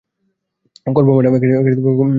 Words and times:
করব, 0.95 1.09
ম্যাডাম। 1.09 1.33